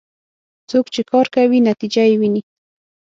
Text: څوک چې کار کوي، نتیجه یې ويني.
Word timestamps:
څوک 0.69 0.85
چې 0.93 1.01
کار 1.11 1.25
کوي، 1.35 1.59
نتیجه 1.69 2.03
یې 2.09 2.15
ويني. 2.19 2.41